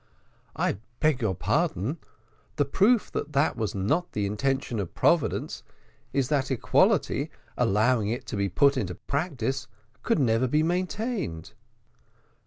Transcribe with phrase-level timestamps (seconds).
[0.55, 1.99] "I beg your pardon;
[2.55, 5.61] the proof that that was not the intention of Providence
[6.11, 9.67] is that that equality, allowing it to be put in practice,
[10.01, 11.53] could never be maintained."